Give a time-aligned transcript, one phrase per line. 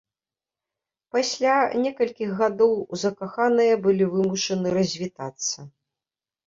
[1.15, 5.59] Пасля некалькіх гадоў закаханыя былі вымушаны развітацца.